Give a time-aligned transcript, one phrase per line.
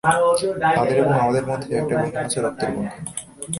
[0.75, 3.01] তাদের এবং আমাদের মধ্যে একটাই বন্ধন আছে, রক্তের বন্ধন।